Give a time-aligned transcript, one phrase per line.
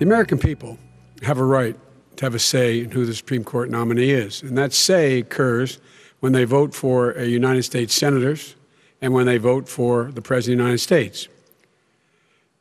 [0.00, 0.78] The American people
[1.24, 1.76] have a right
[2.16, 4.40] to have a say in who the Supreme Court nominee is.
[4.40, 5.78] And that say occurs
[6.20, 8.56] when they vote for uh, United States senators
[9.02, 11.28] and when they vote for the President of the United States.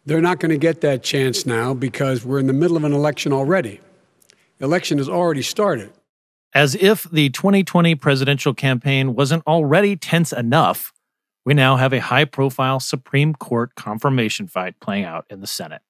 [0.06, 2.92] They're not going to get that chance now because we're in the middle of an
[2.92, 3.80] election already.
[4.58, 5.94] The election has already started.
[6.54, 10.92] As if the 2020 presidential campaign wasn't already tense enough,
[11.46, 15.82] we now have a high profile Supreme Court confirmation fight playing out in the Senate.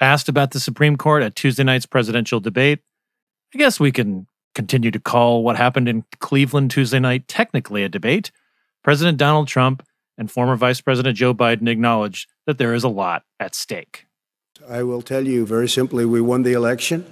[0.00, 2.80] Asked about the Supreme Court at Tuesday night's presidential debate,
[3.54, 7.88] I guess we can continue to call what happened in Cleveland Tuesday night technically a
[7.88, 8.30] debate.
[8.84, 9.82] President Donald Trump
[10.18, 14.06] and former Vice President Joe Biden acknowledged that there is a lot at stake.
[14.68, 17.06] I will tell you very simply we won the election.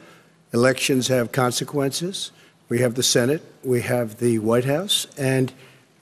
[0.52, 2.32] Elections have consequences.
[2.68, 5.52] We have the Senate, we have the White House, and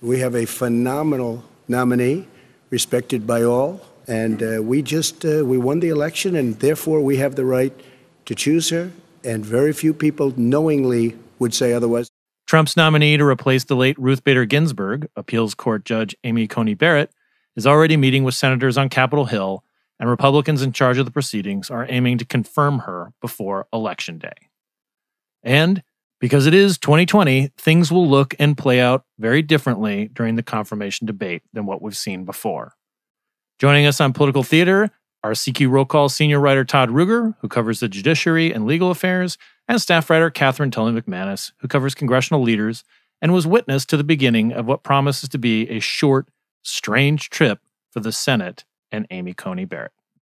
[0.00, 2.28] we have a phenomenal nominee,
[2.70, 3.80] respected by all.
[4.08, 7.72] And uh, we just uh, we won the election, and therefore we have the right
[8.25, 8.91] to choose her.
[9.25, 12.09] And very few people knowingly would say otherwise.
[12.47, 17.10] Trump's nominee to replace the late Ruth Bader Ginsburg, appeals court judge Amy Coney Barrett,
[17.56, 19.65] is already meeting with senators on Capitol Hill,
[20.00, 24.50] and Republicans in charge of the proceedings are aiming to confirm her before Election Day.
[25.43, 25.82] And
[26.21, 31.06] because it is 2020, things will look and play out very differently during the confirmation
[31.06, 32.75] debate than what we've seen before.
[33.62, 34.91] Joining us on Political Theater
[35.23, 39.39] are CQ Roll Call senior writer Todd Ruger, who covers the judiciary and legal affairs,
[39.69, 42.83] and staff writer Katherine Tully McManus, who covers congressional leaders
[43.21, 46.27] and was witness to the beginning of what promises to be a short,
[46.62, 47.61] strange trip
[47.93, 49.93] for the Senate and Amy Coney Barrett.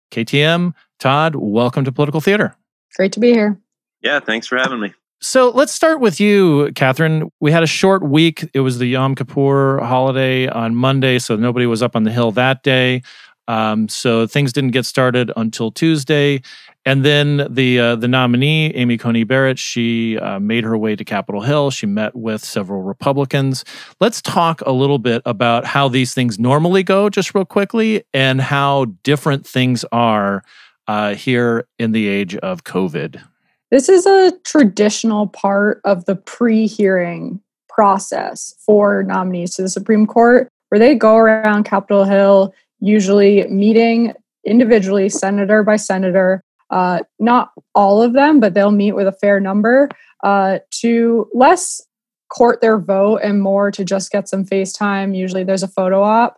[0.10, 2.56] KTM, Todd, welcome to Political Theater.
[2.96, 3.60] Great to be here.
[4.02, 4.94] Yeah, thanks for having me.
[5.20, 7.32] So let's start with you, Katherine.
[7.40, 8.48] We had a short week.
[8.54, 12.32] It was the Yom Kippur holiday on Monday, so nobody was up on the Hill
[12.34, 13.02] that day.
[13.48, 16.42] Um, so things didn't get started until Tuesday,
[16.86, 21.06] and then the uh, the nominee, Amy Coney Barrett, she uh, made her way to
[21.06, 21.72] Capitol Hill.
[21.72, 23.64] She met with several Republicans.
[24.02, 28.42] Let's talk a little bit about how these things normally go, just real quickly, and
[28.42, 30.44] how different things are
[30.88, 33.24] uh, here in the age of COVID.
[33.70, 40.08] This is a traditional part of the pre hearing process for nominees to the Supreme
[40.08, 44.14] Court, where they go around Capitol Hill, usually meeting
[44.46, 46.42] individually, senator by senator.
[46.70, 49.90] Uh, not all of them, but they'll meet with a fair number
[50.24, 51.82] uh, to less
[52.30, 55.16] court their vote and more to just get some FaceTime.
[55.16, 56.38] Usually there's a photo op.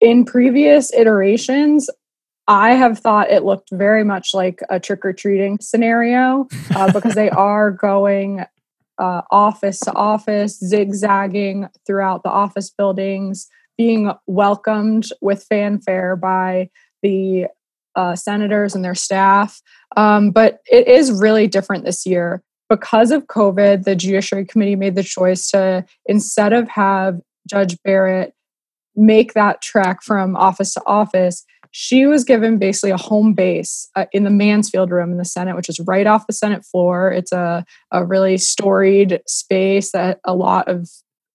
[0.00, 1.88] In previous iterations,
[2.52, 7.14] I have thought it looked very much like a trick or treating scenario uh, because
[7.14, 8.44] they are going
[8.98, 13.48] uh, office to office, zigzagging throughout the office buildings,
[13.78, 16.68] being welcomed with fanfare by
[17.02, 17.46] the
[17.96, 19.62] uh, senators and their staff.
[19.96, 22.42] Um, but it is really different this year.
[22.68, 27.18] Because of COVID, the Judiciary Committee made the choice to, instead of have
[27.48, 28.34] Judge Barrett
[28.94, 34.04] make that trek from office to office, she was given basically a home base uh,
[34.12, 37.10] in the Mansfield room in the Senate, which is right off the Senate floor.
[37.10, 40.88] It's a, a really storied space that a lot of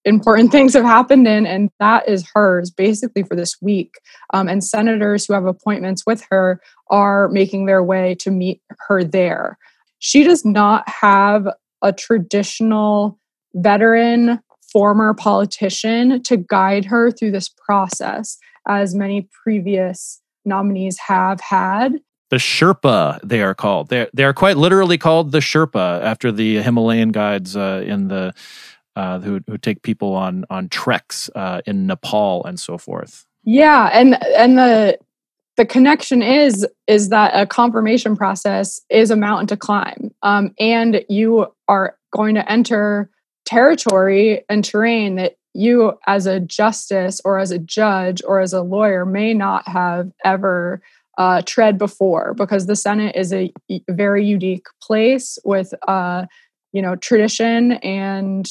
[0.06, 3.96] important things have happened in, and that is hers basically for this week.
[4.32, 6.62] Um, and senators who have appointments with her
[6.92, 9.58] are making their way to meet her there.
[9.98, 11.48] She does not have
[11.82, 13.20] a traditional
[13.56, 14.40] veteran
[14.72, 18.38] former politician to guide her through this process
[18.68, 22.00] as many previous nominees have had.
[22.30, 23.90] The Sherpa, they are called.
[23.90, 28.34] They they are quite literally called the Sherpa after the Himalayan guides uh, in the
[28.96, 33.26] uh, who who take people on on treks uh, in Nepal and so forth.
[33.44, 34.98] Yeah, and and the
[35.58, 41.04] the connection is is that a confirmation process is a mountain to climb um, and
[41.10, 43.10] you are going to enter
[43.46, 48.62] territory and terrain that you as a justice or as a judge or as a
[48.62, 50.82] lawyer may not have ever
[51.18, 53.52] uh, tread before because the senate is a
[53.90, 56.26] very unique place with uh,
[56.74, 58.50] you know tradition and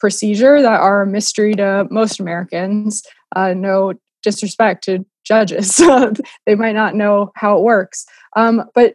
[0.00, 3.02] procedure that are a mystery to most americans
[3.36, 5.76] uh, no disrespect to judges.
[6.46, 8.06] they might not know how it works.
[8.34, 8.94] Um, but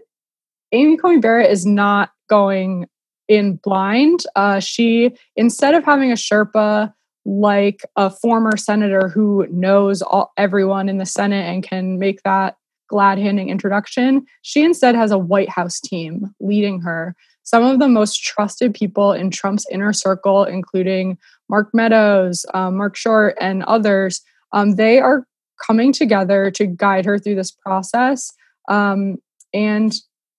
[0.72, 2.88] Amy Coney Barrett is not going
[3.28, 4.26] in blind.
[4.36, 6.94] Uh, she, instead of having a Sherpa
[7.26, 12.58] like a former senator who knows all, everyone in the Senate and can make that
[12.88, 17.16] glad handing introduction, she instead has a White House team leading her.
[17.44, 21.18] Some of the most trusted people in Trump's inner circle, including
[21.50, 24.22] Mark Meadows, um, Mark Short, and others,
[24.54, 25.26] um, they are
[25.66, 28.32] coming together to guide her through this process
[28.70, 29.18] um,
[29.54, 29.94] and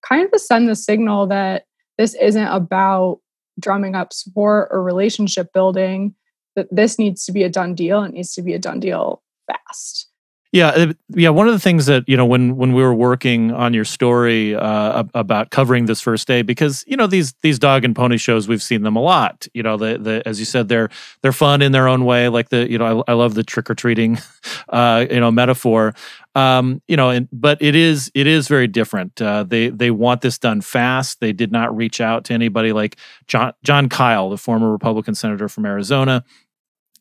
[0.06, 1.64] kind of to send the signal that
[1.98, 3.20] this isn't about
[3.60, 6.14] drumming up support or relationship building
[6.56, 9.22] that this needs to be a done deal it needs to be a done deal
[9.46, 10.08] fast
[10.54, 11.30] yeah, yeah.
[11.30, 14.54] One of the things that you know when when we were working on your story
[14.54, 18.46] uh, about covering this first day, because you know these these dog and pony shows,
[18.46, 19.48] we've seen them a lot.
[19.52, 20.90] You know, the the as you said, they're
[21.22, 22.28] they're fun in their own way.
[22.28, 24.20] Like the you know, I, I love the trick or treating,
[24.68, 25.92] uh, you know, metaphor.
[26.36, 29.20] Um, you know, and but it is it is very different.
[29.20, 31.18] Uh, they they want this done fast.
[31.18, 32.96] They did not reach out to anybody like
[33.26, 36.22] John Jon Kyl, the former Republican senator from Arizona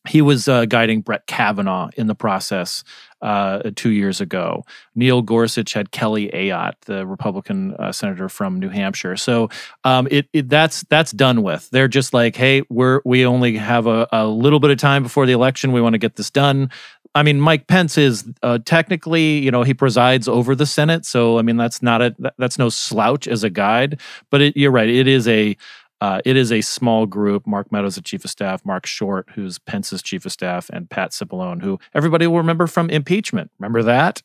[0.08, 2.84] he was uh, guiding Brett Kavanaugh in the process
[3.22, 4.66] uh, two years ago.
[4.96, 9.16] Neil Gorsuch had Kelly Ayotte, the Republican uh, senator from New Hampshire.
[9.16, 9.50] So
[9.86, 11.70] um, it, it, that's that's done with.
[11.70, 15.26] They're just like, hey, we're we only have a, a little bit of time before
[15.26, 15.72] the election.
[15.72, 16.70] We want to get this done.
[17.16, 21.38] I mean, Mike Pence is uh, technically, you know, he presides over the Senate, so
[21.38, 24.02] I mean, that's not a that's no slouch as a guide.
[24.32, 25.56] But it, you're right; it is a
[26.04, 27.48] uh, it is a small group.
[27.48, 31.12] Mark Meadows, the chief of staff, Mark Short, who's Pence's chief of staff, and Pat
[31.12, 33.52] Cipollone, who everybody will remember from impeachment.
[33.58, 34.22] Remember that?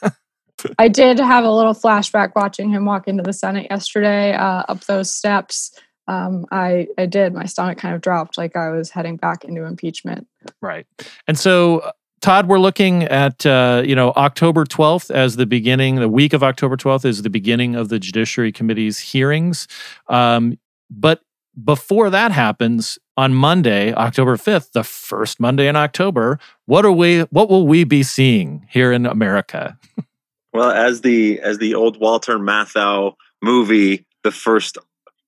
[0.78, 4.86] I did have a little flashback watching him walk into the Senate yesterday uh, up
[4.86, 5.78] those steps.
[6.08, 7.34] Um, I, I did.
[7.34, 10.26] My stomach kind of dropped like I was heading back into impeachment.
[10.62, 10.86] Right.
[11.28, 11.92] And so uh,
[12.22, 15.96] Todd, we're looking at uh, you know October 12th as the beginning.
[15.96, 19.68] The week of October 12th is the beginning of the Judiciary Committee's hearings.
[20.08, 20.56] Um,
[20.90, 21.22] but
[21.62, 27.20] before that happens on Monday, October 5th, the first Monday in October, what are we
[27.22, 29.78] what will we be seeing here in America?
[30.52, 34.78] well, as the as the old Walter Matthau movie, the first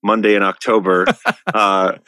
[0.02, 1.06] Monday in October,
[1.54, 1.98] uh,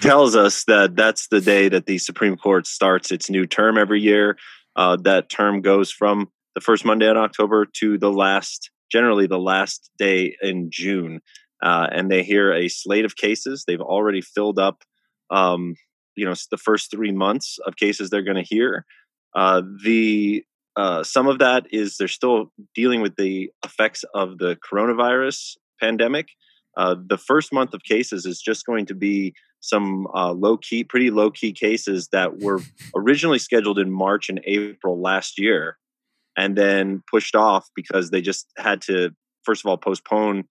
[0.00, 4.00] tells us that that's the day that the Supreme Court starts its new term every
[4.00, 4.36] year.
[4.74, 9.38] Uh, that term goes from the first Monday in October to the last, generally the
[9.38, 11.20] last day in June
[11.62, 13.64] uh, and they hear a slate of cases.
[13.66, 14.82] They've already filled up,
[15.30, 15.76] um,
[16.16, 18.84] you know, the first three months of cases they're going to hear.
[19.34, 20.44] Uh, the
[20.74, 26.28] uh, some of that is they're still dealing with the effects of the coronavirus pandemic.
[26.76, 30.82] Uh, the first month of cases is just going to be some uh, low key,
[30.82, 32.60] pretty low key cases that were
[32.96, 35.76] originally scheduled in March and April last year,
[36.36, 39.10] and then pushed off because they just had to,
[39.44, 40.44] first of all, postpone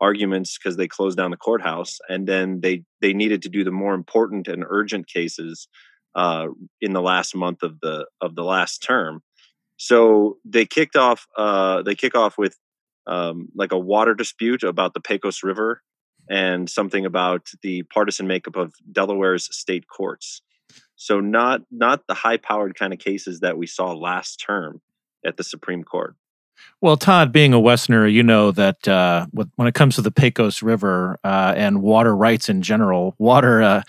[0.00, 3.70] arguments because they closed down the courthouse, and then they they needed to do the
[3.70, 5.68] more important and urgent cases
[6.14, 6.48] uh,
[6.80, 9.22] in the last month of the of the last term.
[9.76, 11.26] So they kicked off.
[11.36, 12.56] Uh, they kick off with
[13.06, 15.82] um, like a water dispute about the Pecos River
[16.28, 20.42] and something about the partisan makeup of Delaware's state courts.
[20.96, 24.80] So not not the high powered kind of cases that we saw last term
[25.24, 26.16] at the Supreme Court.
[26.80, 30.62] Well, Todd, being a Westerner, you know that uh, when it comes to the Pecos
[30.62, 33.82] River uh, and water rights in general, water uh,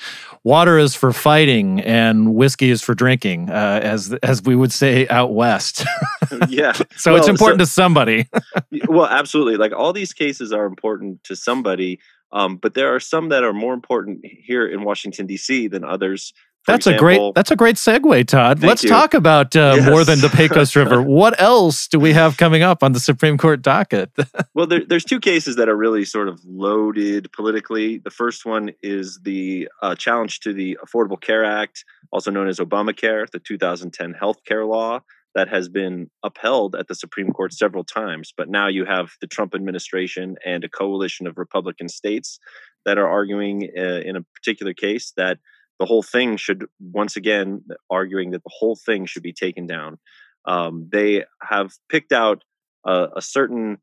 [0.43, 5.08] water is for fighting and whiskey is for drinking, uh, as as we would say
[5.10, 5.86] out west.
[6.48, 8.27] yeah, so well, it's important so, to somebody.
[8.88, 9.58] well, absolutely.
[9.58, 12.00] Like all these cases are important to somebody,
[12.31, 15.67] um, but there are some that are more important here in Washington D.C.
[15.67, 16.34] than others
[16.68, 17.36] that's example, a great.
[17.36, 18.62] That's a great segue, Todd.
[18.62, 18.89] Let's you.
[18.89, 19.89] talk about uh, yes.
[19.89, 21.01] more than the Pecos River.
[21.20, 24.12] What else do we have coming up on the Supreme Court docket?
[24.54, 27.98] well, there, there's two cases that are really sort of loaded politically.
[27.98, 32.60] The first one is the uh, challenge to the Affordable Care Act, also known as
[32.60, 35.01] Obamacare, the 2010 health care law
[35.36, 38.34] that has been upheld at the Supreme Court several times.
[38.36, 42.39] But now you have the Trump administration and a coalition of Republican states
[42.86, 45.38] that are arguing uh, in a particular case that
[45.79, 49.98] the whole thing should once again arguing that the whole thing should be taken down
[50.45, 52.43] Um, they have picked out
[52.86, 53.77] a, a, certain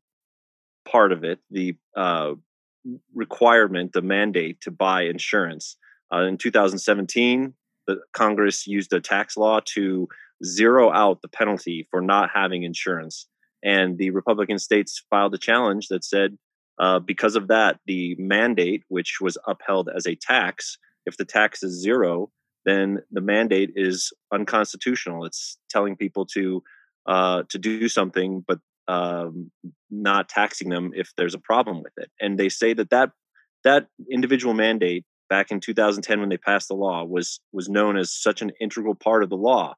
[0.89, 2.33] part of it, the uh,
[3.13, 5.77] requirement, the mandate to buy insurance.
[6.11, 7.53] Uh, in 2017,
[7.85, 10.07] the Congress used a tax law to
[10.43, 13.27] zero out the penalty for not having insurance.
[13.63, 16.37] And the Republican states filed a challenge that said,
[16.79, 20.77] uh, because of that, the mandate, which was upheld as a tax,
[21.07, 22.29] if the tax is zero,
[22.65, 25.25] then the mandate is unconstitutional.
[25.25, 26.61] It's telling people to
[27.07, 28.59] uh, to do something, but
[28.89, 29.49] um,
[29.89, 32.11] not taxing them if there's a problem with it.
[32.19, 33.11] And they say that that
[33.63, 38.13] that individual mandate back in 2010 when they passed the law was was known as
[38.13, 39.75] such an integral part of the law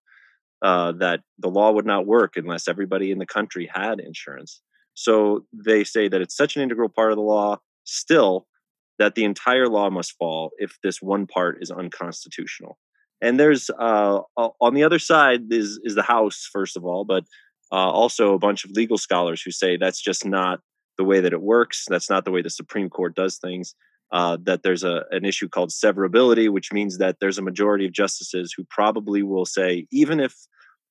[0.61, 4.61] uh, that the law would not work unless everybody in the country had insurance.
[4.93, 8.47] So they say that it's such an integral part of the law still
[8.99, 12.77] that the entire law must fall if this one part is unconstitutional.
[13.21, 17.23] And there's uh, on the other side is is the House first of all, but
[17.71, 20.59] uh, also a bunch of legal scholars who say that's just not
[20.97, 21.85] the way that it works.
[21.89, 23.75] That's not the way the Supreme Court does things.
[24.11, 27.91] Uh, that there's a, an issue called severability, which means that there's a majority of
[27.91, 30.33] justices who probably will say, even if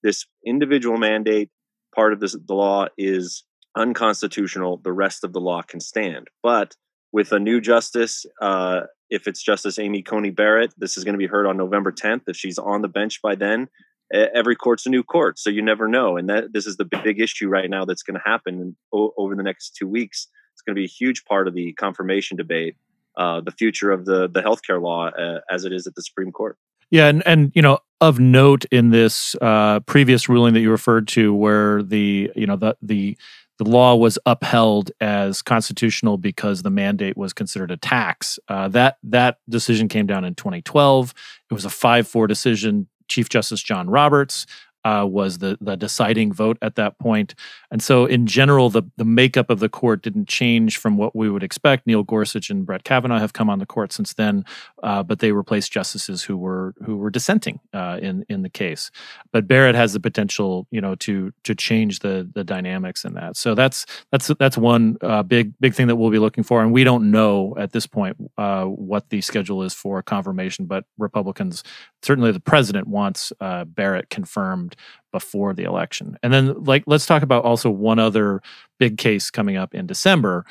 [0.04, 1.50] this individual mandate
[1.94, 3.42] part of this, the law is
[3.76, 6.28] unconstitutional, the rest of the law can stand.
[6.44, 6.76] But
[7.12, 11.18] with a new justice, uh, if it's Justice Amy Coney Barrett, this is going to
[11.18, 12.22] be heard on November 10th.
[12.26, 13.68] If she's on the bench by then,
[14.12, 16.16] every court's a new court, so you never know.
[16.16, 19.42] And that this is the big issue right now that's going to happen over the
[19.42, 20.28] next two weeks.
[20.52, 22.76] It's going to be a huge part of the confirmation debate
[23.18, 26.30] uh, the future of the the healthcare law uh, as it is at the Supreme
[26.30, 26.56] Court.
[26.90, 31.08] Yeah, and and you know of note in this uh, previous ruling that you referred
[31.08, 33.18] to, where the you know the the
[33.58, 38.38] the law was upheld as constitutional because the mandate was considered a tax.
[38.48, 41.12] Uh, that that decision came down in 2012.
[41.50, 42.88] It was a five four decision.
[43.08, 44.46] Chief Justice John Roberts
[44.84, 47.34] uh, was the the deciding vote at that point.
[47.70, 51.30] And so, in general, the the makeup of the court didn't change from what we
[51.30, 51.86] would expect.
[51.86, 54.44] Neil Gorsuch and Brett Kavanaugh have come on the court since then,
[54.82, 58.90] uh, but they replaced justices who were who were dissenting uh, in in the case.
[59.32, 63.36] But Barrett has the potential, you know, to to change the the dynamics in that.
[63.36, 66.62] So that's that's that's one uh, big big thing that we'll be looking for.
[66.62, 70.84] And we don't know at this point uh, what the schedule is for confirmation, but
[70.98, 71.62] Republicans,
[72.02, 74.67] certainly the president wants uh, Barrett confirmed
[75.12, 76.16] before the election.
[76.22, 78.42] And then, like, let's talk about also one other
[78.78, 80.44] big case coming up in December,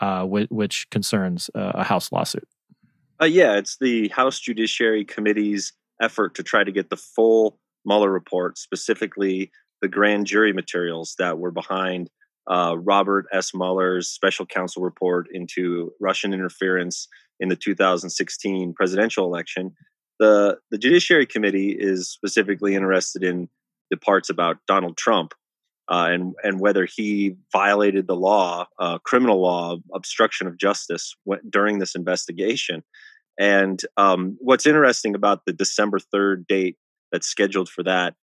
[0.00, 2.46] uh, which, which, concerns uh, a House lawsuit.
[3.20, 8.10] Uh, yeah, it's the House Judiciary Committee's effort to try to get the full Mueller
[8.10, 9.50] report, specifically
[9.80, 12.10] the grand jury materials that were behind
[12.50, 13.52] uh, Robert S.
[13.54, 19.72] Mueller's special counsel report into Russian interference in the 2016 presidential election.
[20.18, 23.48] The, the Judiciary Committee is specifically interested in
[23.92, 25.34] the parts about Donald Trump
[25.88, 31.14] uh, and and whether he violated the law, uh, criminal law, obstruction of justice
[31.48, 32.82] during this investigation.
[33.38, 36.76] And um, what's interesting about the December third date
[37.10, 38.14] that's scheduled for that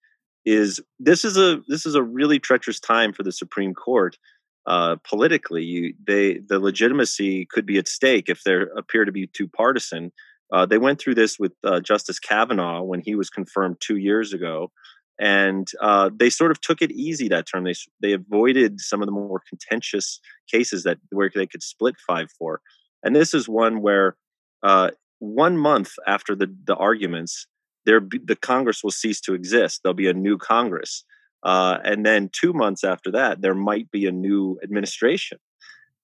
[0.45, 4.17] is this is a this is a really treacherous time for the Supreme Court.
[4.65, 9.27] Uh, politically, you, they the legitimacy could be at stake if they appear to be
[9.27, 10.11] too partisan.
[10.51, 14.33] Uh, they went through this with uh, Justice Kavanaugh when he was confirmed two years
[14.33, 14.71] ago
[15.19, 17.65] and uh, they sort of took it easy that term.
[17.65, 20.19] They they avoided some of the more contentious
[20.51, 22.61] cases that where they could split five four,
[23.03, 24.15] and this is one where
[24.63, 27.47] uh, one month after the the arguments,
[27.85, 29.81] there the Congress will cease to exist.
[29.83, 31.03] There'll be a new Congress,
[31.43, 35.37] uh, and then two months after that, there might be a new administration.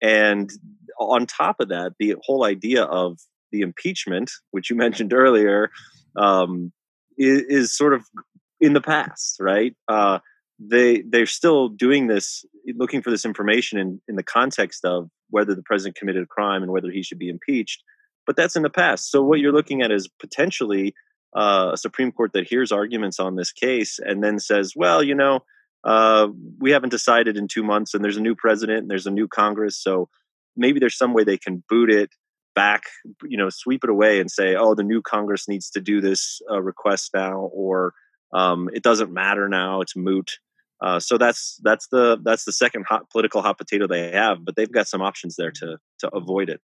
[0.01, 0.51] And
[0.99, 3.19] on top of that, the whole idea of
[3.51, 5.71] the impeachment, which you mentioned earlier,
[6.15, 6.71] um,
[7.17, 8.03] is, is, sort of
[8.65, 9.75] in the past, right?
[9.87, 10.19] Uh,
[10.59, 12.45] they they're still doing this,
[12.75, 16.63] looking for this information in in the context of whether the president committed a crime
[16.63, 17.83] and whether he should be impeached.
[18.25, 19.11] But that's in the past.
[19.11, 20.93] So what you're looking at is potentially
[21.35, 25.13] uh, a Supreme Court that hears arguments on this case and then says, well, you
[25.13, 25.41] know,
[25.83, 26.27] uh,
[26.59, 29.27] we haven't decided in two months, and there's a new president and there's a new
[29.27, 30.09] Congress, so
[30.55, 32.09] maybe there's some way they can boot it
[32.55, 32.83] back,
[33.23, 36.41] you know, sweep it away and say, oh, the new Congress needs to do this
[36.49, 37.93] uh, request now, or
[38.33, 40.39] um, it doesn't matter now; it's moot.
[40.81, 44.55] Uh, so that's that's the that's the second hot political hot potato they have, but
[44.55, 46.61] they've got some options there to to avoid it.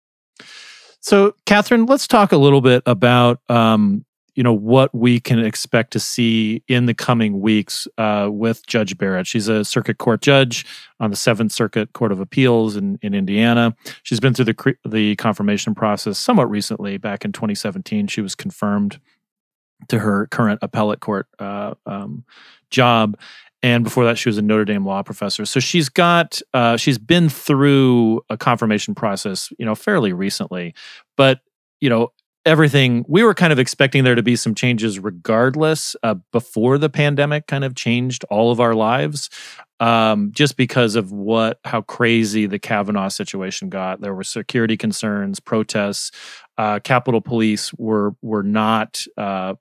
[1.01, 5.91] So, Katherine, let's talk a little bit about um, you know what we can expect
[5.91, 9.27] to see in the coming weeks uh, with Judge Barrett.
[9.27, 10.65] She's a circuit court judge
[10.99, 13.75] on the Seventh Circuit Court of Appeals in, in Indiana.
[14.03, 16.97] She's been through the the confirmation process somewhat recently.
[16.97, 18.99] Back in 2017, she was confirmed
[19.87, 22.23] to her current appellate court uh, um,
[22.69, 23.17] job.
[23.63, 25.45] and before that, she was a Notre Dame law professor.
[25.45, 30.73] So she's got uh, she's been through a confirmation process, you know, fairly recently.
[31.17, 31.39] But
[31.81, 32.11] you know,
[32.49, 36.89] everything we were kind of expecting there to be some changes regardless uh, before the
[36.89, 39.29] pandemic kind of changed all of our lives
[39.79, 44.01] um, just because of what how crazy the Kavanaugh situation got.
[44.01, 46.11] There were security concerns, protests.
[46.57, 49.53] Uh, Capitol Police were were not, uh,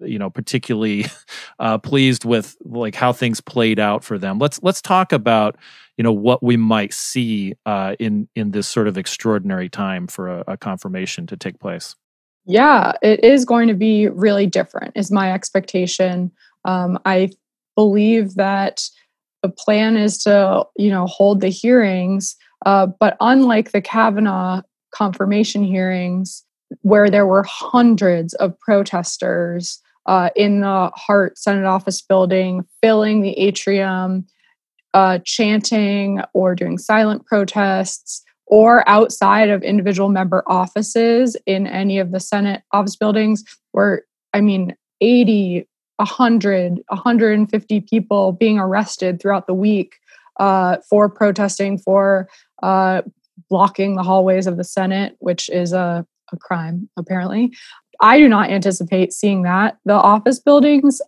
[0.00, 1.06] you know, particularly
[1.58, 4.38] uh, pleased with like how things played out for them.
[4.38, 5.56] Let's let's talk about
[5.96, 10.28] you know what we might see uh, in in this sort of extraordinary time for
[10.28, 11.96] a, a confirmation to take place.
[12.44, 14.92] Yeah, it is going to be really different.
[14.96, 16.32] Is my expectation.
[16.64, 17.30] Um, I
[17.76, 18.82] believe that
[19.42, 24.62] the plan is to you know hold the hearings uh, but unlike the kavanaugh
[24.94, 26.44] confirmation hearings
[26.82, 33.32] where there were hundreds of protesters uh, in the hart senate office building filling the
[33.38, 34.24] atrium
[34.94, 42.12] uh, chanting or doing silent protests or outside of individual member offices in any of
[42.12, 45.66] the senate office buildings where i mean 80
[46.02, 49.96] 100, 150 people being arrested throughout the week
[50.40, 52.28] uh, for protesting, for
[52.62, 53.02] uh,
[53.48, 57.52] blocking the hallways of the Senate, which is a, a crime, apparently.
[58.00, 59.78] I do not anticipate seeing that.
[59.84, 61.00] The office buildings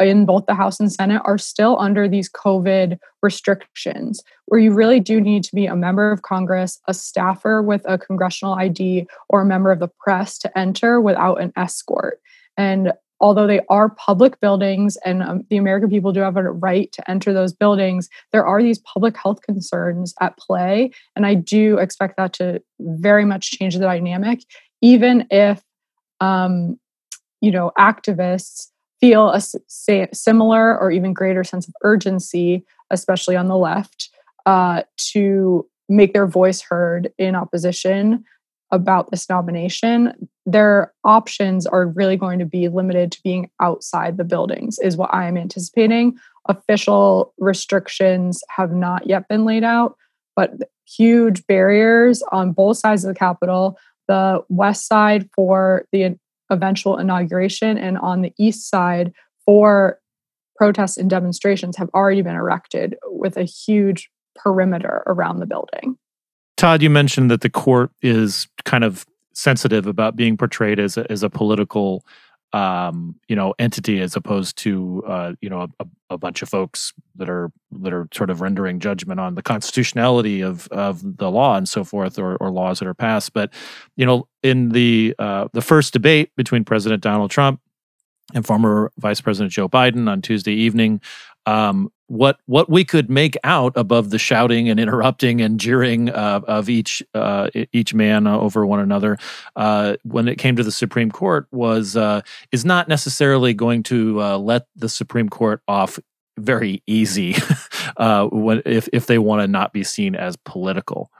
[0.00, 5.00] in both the House and Senate are still under these COVID restrictions, where you really
[5.00, 9.42] do need to be a member of Congress, a staffer with a congressional ID, or
[9.42, 12.20] a member of the press to enter without an escort.
[12.56, 16.90] And although they are public buildings and um, the American people do have a right
[16.92, 20.90] to enter those buildings, there are these public health concerns at play.
[21.14, 24.40] And I do expect that to very much change the dynamic,
[24.80, 25.62] even if,
[26.20, 26.78] um,
[27.40, 28.68] you know, activists
[29.00, 29.40] feel a
[30.12, 34.10] similar or even greater sense of urgency, especially on the left,
[34.46, 38.24] uh, to make their voice heard in opposition
[38.70, 44.24] about this nomination, their options are really going to be limited to being outside the
[44.24, 46.16] buildings, is what I am anticipating.
[46.48, 49.96] Official restrictions have not yet been laid out,
[50.36, 50.52] but
[50.86, 53.76] huge barriers on both sides of the Capitol
[54.10, 56.18] the west side for the
[56.50, 59.12] eventual inauguration, and on the east side
[59.44, 59.98] for
[60.56, 65.96] protests and demonstrations have already been erected with a huge perimeter around the building.
[66.56, 71.10] Todd, you mentioned that the court is kind of sensitive about being portrayed as a,
[71.10, 72.04] as a political,
[72.52, 76.92] um, you know, entity as opposed to uh, you know a, a, bunch of folks
[77.14, 81.56] that are that are sort of rendering judgment on the constitutionality of of the law
[81.56, 83.32] and so forth, or, or laws that are passed.
[83.32, 83.52] But
[83.96, 87.60] you know, in the uh, the first debate between President Donald Trump
[88.34, 91.00] and former Vice President Joe Biden on Tuesday evening,
[91.46, 96.40] um, what what we could make out above the shouting and interrupting and jeering uh,
[96.46, 99.16] of each uh, each man over one another
[99.54, 104.20] uh, when it came to the Supreme Court was uh, is not necessarily going to
[104.20, 106.00] uh, let the Supreme Court off
[106.36, 107.36] very easy
[107.96, 111.12] uh, when if if they want to not be seen as political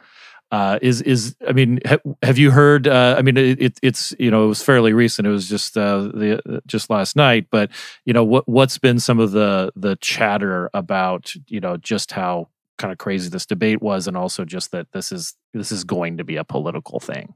[0.50, 2.88] uh, is is I mean, ha, have you heard?
[2.88, 5.28] Uh, I mean, it, it's you know it was fairly recent.
[5.28, 7.46] It was just uh, the just last night.
[7.50, 7.70] But
[8.04, 12.48] you know what what's been some of the the chatter about you know just how
[12.78, 16.16] kind of crazy this debate was, and also just that this is this is going
[16.16, 17.34] to be a political thing.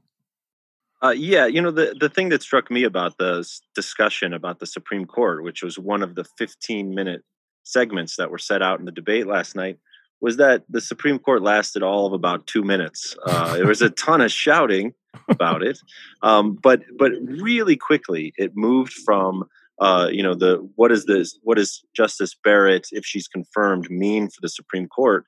[1.01, 4.65] Uh, yeah, you know the the thing that struck me about the discussion about the
[4.65, 7.23] Supreme Court, which was one of the 15 minute
[7.63, 9.79] segments that were set out in the debate last night,
[10.21, 13.15] was that the Supreme Court lasted all of about two minutes.
[13.25, 14.93] Uh, there was a ton of shouting
[15.29, 15.79] about it,
[16.21, 19.45] um, but but really quickly it moved from
[19.79, 24.29] uh, you know the what is this what does Justice Barrett if she's confirmed mean
[24.29, 25.25] for the Supreme Court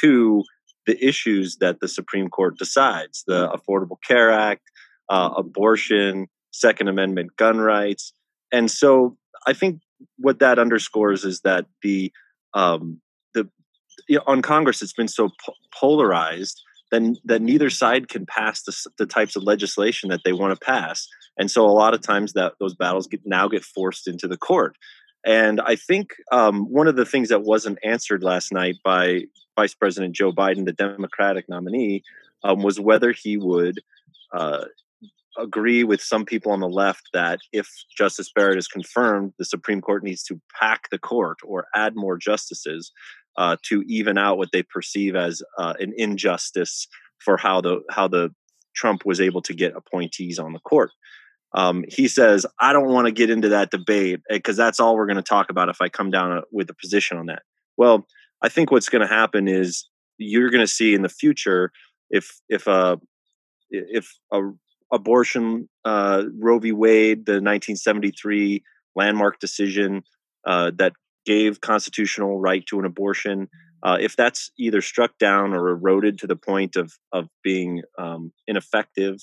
[0.00, 0.44] to
[0.86, 4.62] the issues that the Supreme Court decides the Affordable Care Act,
[5.08, 8.12] uh, abortion, Second Amendment gun rights,
[8.52, 9.16] and so
[9.46, 9.80] I think
[10.18, 12.12] what that underscores is that the
[12.54, 13.00] um,
[14.26, 19.06] on Congress, it's been so po- polarized then that neither side can pass the, the
[19.06, 21.08] types of legislation that they want to pass.
[21.38, 24.36] And so a lot of times that those battles get now get forced into the
[24.36, 24.76] court.
[25.24, 29.22] And I think um, one of the things that wasn't answered last night by
[29.56, 32.02] Vice President Joe Biden, the Democratic nominee,
[32.44, 33.80] um, was whether he would
[34.34, 34.64] uh,
[35.38, 39.80] agree with some people on the left that if Justice Barrett is confirmed, the Supreme
[39.80, 42.92] Court needs to pack the court or add more justices
[43.36, 48.08] uh, to even out what they perceive as uh, an injustice for how the how
[48.08, 48.30] the
[48.74, 50.90] Trump was able to get appointees on the court.
[51.54, 55.06] Um, he says, I don't want to get into that debate because that's all we're
[55.06, 57.42] going to talk about if I come down uh, with a position on that.
[57.76, 58.06] Well,
[58.40, 61.70] I think what's going to happen is you're going to see in the future
[62.10, 62.98] if if a
[63.70, 64.40] if a
[64.92, 66.72] abortion uh, Roe v.
[66.72, 68.62] Wade, the 1973
[68.94, 70.02] landmark decision
[70.46, 70.92] uh, that
[71.24, 73.48] gave constitutional right to an abortion,
[73.82, 78.32] uh, if that's either struck down or eroded to the point of of being um,
[78.46, 79.16] ineffective,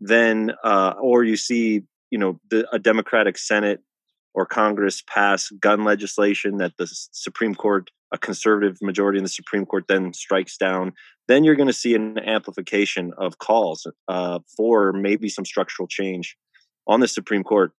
[0.00, 3.80] then uh, or you see you know the, a Democratic Senate
[4.34, 9.66] or Congress pass gun legislation that the Supreme Court, a conservative majority in the Supreme
[9.66, 10.92] Court, then strikes down,
[11.28, 16.36] then you're going to see an amplification of calls uh, for maybe some structural change
[16.86, 17.72] on the Supreme Court.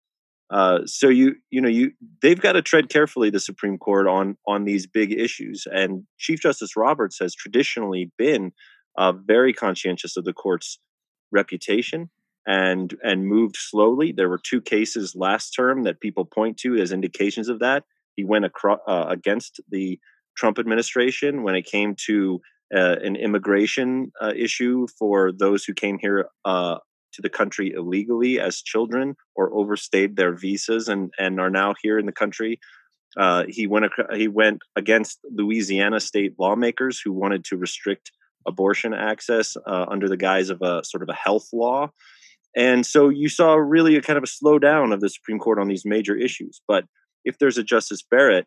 [0.50, 4.36] Uh, so you you know you they've got to tread carefully the Supreme Court on
[4.46, 5.66] on these big issues.
[5.70, 8.52] And Chief Justice Roberts has traditionally been
[8.98, 10.78] uh, very conscientious of the court's
[11.30, 12.10] reputation
[12.46, 14.12] and and moved slowly.
[14.12, 17.84] There were two cases last term that people point to as indications of that.
[18.16, 20.00] He went across uh, against the
[20.36, 22.40] Trump administration when it came to
[22.74, 26.78] uh, an immigration uh, issue for those who came here uh,
[27.12, 31.98] to the country illegally as children or overstayed their visas and and are now here
[31.98, 32.60] in the country.
[33.16, 38.12] Uh, he went he went against Louisiana state lawmakers who wanted to restrict
[38.46, 41.90] abortion access uh, under the guise of a sort of a health law.
[42.56, 45.68] And so you saw really a kind of a slowdown of the Supreme Court on
[45.68, 46.60] these major issues.
[46.66, 46.84] But
[47.24, 48.46] if there's a Justice Barrett,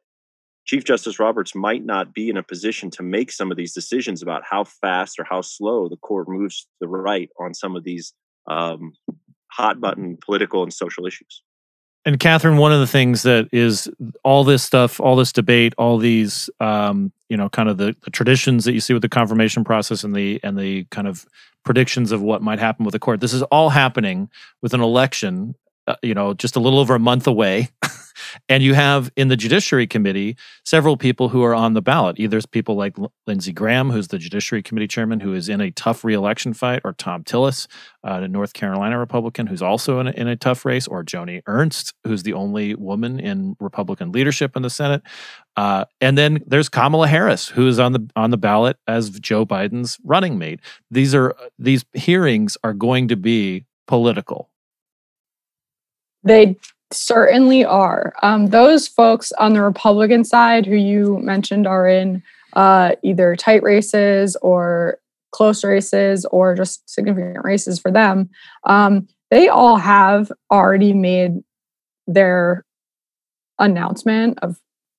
[0.66, 4.22] Chief Justice Roberts might not be in a position to make some of these decisions
[4.22, 7.84] about how fast or how slow the court moves to the right on some of
[7.84, 8.14] these
[8.48, 8.94] um,
[9.48, 11.42] hot button political and social issues.
[12.06, 13.90] And Katherine, one of the things that is
[14.24, 18.12] all this stuff, all this debate, all these, um, you know, kind of the, the,
[18.12, 21.26] traditions that you see with the confirmation process and the and the kind of
[21.64, 23.22] predictions of what might happen with the court.
[23.22, 24.30] This is all happening
[24.62, 25.56] with an election,
[25.88, 27.70] uh, you know, just a little over a month away.
[28.50, 32.20] And you have in the Judiciary Committee several people who are on the ballot.
[32.20, 32.96] Either it's people like
[33.28, 36.94] Lindsey Graham, who's the Judiciary Committee chairman, who is in a tough reelection fight, or
[36.94, 37.68] Thom Tillis,
[38.04, 41.42] uh, a North Carolina Republican, who's also in a, in a tough race, or Joni
[41.48, 45.02] Ernst, who's the only woman in Republican leadership in the Senate.
[45.56, 49.46] Uh, and then there's Kamala Harris, who is on the on the ballot as Joe
[49.46, 50.60] Biden's running mate.
[50.90, 54.50] These are these hearings are going to be political.
[56.24, 56.58] They
[56.94, 58.14] certainly are.
[58.22, 63.64] Um, those folks on the Republican side who you mentioned are in uh, either tight
[63.64, 65.00] races or
[65.32, 68.30] close races or just significant races for them,
[68.66, 71.42] um, they all have already made
[72.06, 72.66] their
[73.60, 74.58] announcement of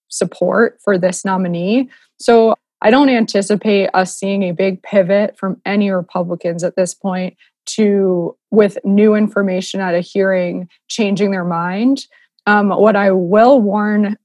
[0.09, 1.89] support for this nominee.
[2.19, 7.37] So I don't anticipate us seeing a big pivot from any Republicans at this point
[7.67, 12.07] to with new information at a hearing changing their mind.
[12.47, 14.17] Um, what i will warn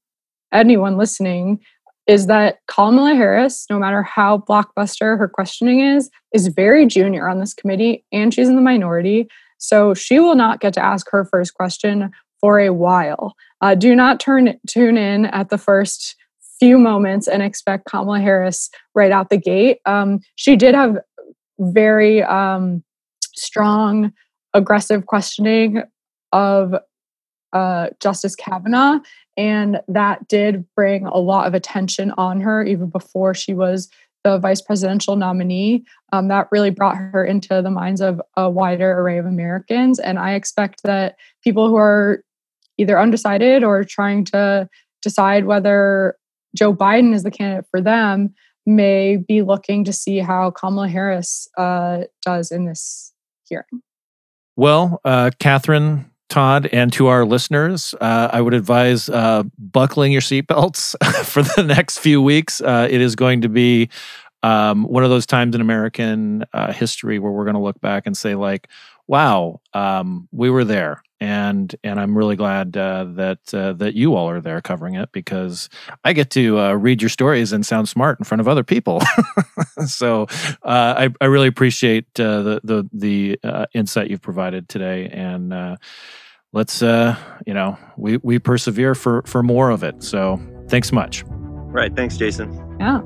[0.52, 1.60] anyone listening
[2.06, 7.40] is that kamala harris no matter how blockbuster her questioning is is very junior on
[7.40, 9.28] this committee and she's in the minority.
[9.58, 13.36] So she will not get to ask her first question for a while.
[13.62, 16.16] Uh, do not turn tune in at the first
[16.60, 19.80] few moments and expect kamala harris right out the gate.
[19.86, 20.98] Um, she did have
[21.60, 22.84] very um,
[23.40, 24.12] strong,
[24.54, 25.84] aggressive questioning
[26.32, 26.76] of
[27.54, 29.00] uh, Justice Kavanaugh.
[29.38, 33.90] And that did bring a lot of attention on her even before she was
[34.24, 35.86] the vice presidential nominee.
[36.12, 39.98] Um, that really brought her into the minds of a wider array of Americans.
[39.98, 42.24] And I expect that people who are
[42.78, 44.68] either undecided or trying to
[45.02, 46.18] decide whether
[46.56, 48.34] Joe Biden is the candidate for them
[48.66, 53.14] may be looking to see how Kamala Harris uh, does in this
[53.50, 53.82] hearing?
[54.56, 60.22] Well, uh, Katherine, Todd, and to our listeners, uh, I would advise uh, buckling your
[60.22, 62.62] seatbelts for the next few weeks.
[62.62, 63.90] Uh, it is going to be
[64.44, 68.06] um, one of those times in American uh, history where we're going to look back
[68.06, 68.70] and say, like,
[69.08, 74.16] wow, um, we were there and and I'm really glad uh, that uh, that you
[74.16, 75.70] all are there covering it because
[76.04, 79.02] I get to uh, read your stories and sound smart in front of other people.
[79.86, 80.24] so
[80.64, 85.78] uh, I I really appreciate uh, the the the uh, insight you've provided today, and
[86.54, 90.04] let's you know we we persevere for for more of it.
[90.04, 91.24] So thanks much.
[91.28, 91.96] Right.
[91.96, 92.78] Thanks, Jason.
[92.80, 93.02] Yeah.